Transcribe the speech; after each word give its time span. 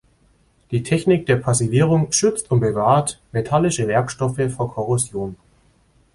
Die 0.71 0.81
Technik 0.81 1.27
der 1.27 1.35
Passivierung 1.35 2.11
schützt 2.11 2.49
und 2.49 2.59
bewahrt 2.59 3.21
metallische 3.33 3.87
Werkstoffe 3.87 4.51
vor 4.51 4.73
Korrosion. 4.73 5.35